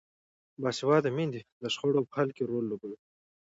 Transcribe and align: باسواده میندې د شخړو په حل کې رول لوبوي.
باسواده 0.61 1.09
میندې 1.17 1.39
د 1.61 1.63
شخړو 1.73 2.01
په 2.09 2.13
حل 2.17 2.29
کې 2.35 2.43
رول 2.49 2.65
لوبوي. 2.67 2.97